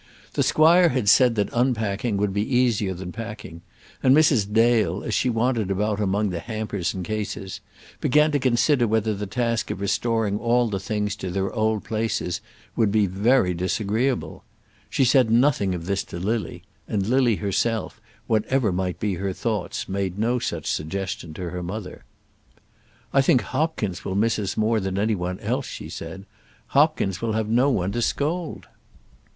The 0.33 0.41
squire 0.41 0.89
had 0.89 1.07
said 1.07 1.35
that 1.35 1.51
unpacking 1.53 2.17
would 2.17 2.33
be 2.33 2.41
easier 2.57 2.95
than 2.95 3.11
packing, 3.11 3.61
and 4.01 4.17
Mrs. 4.17 4.51
Dale, 4.51 5.03
as 5.03 5.13
she 5.13 5.29
wandered 5.29 5.69
about 5.69 5.99
among 6.01 6.31
the 6.31 6.39
hampers 6.39 6.95
and 6.95 7.05
cases, 7.05 7.61
began 7.99 8.31
to 8.31 8.39
consider 8.39 8.87
whether 8.87 9.13
the 9.13 9.27
task 9.27 9.69
of 9.69 9.79
restoring 9.79 10.39
all 10.39 10.69
the 10.69 10.79
things 10.79 11.15
to 11.17 11.29
their 11.29 11.53
old 11.53 11.83
places 11.83 12.41
would 12.75 12.91
be 12.91 13.05
very 13.05 13.53
disagreeable. 13.53 14.43
She 14.89 15.05
said 15.05 15.29
nothing 15.29 15.75
of 15.75 15.85
this 15.85 16.03
to 16.05 16.17
Lily, 16.19 16.63
and 16.87 17.05
Lily 17.05 17.35
herself, 17.35 18.01
whatever 18.25 18.71
might 18.71 18.99
be 18.99 19.13
her 19.13 19.33
thoughts, 19.33 19.87
made 19.87 20.17
no 20.17 20.39
such 20.39 20.65
suggestion 20.65 21.31
to 21.35 21.51
her 21.51 21.61
mother. 21.61 22.05
"I 23.13 23.21
think 23.21 23.41
Hopkins 23.41 24.03
will 24.03 24.15
miss 24.15 24.39
us 24.39 24.57
more 24.57 24.79
than 24.79 24.97
any 24.97 25.13
one 25.13 25.39
else," 25.41 25.67
she 25.67 25.89
said. 25.89 26.25
"Hopkins 26.69 27.21
will 27.21 27.33
have 27.33 27.49
no 27.49 27.69
one 27.69 27.91
to 27.91 28.01
scold." 28.01 28.65